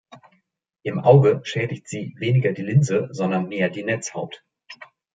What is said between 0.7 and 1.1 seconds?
Im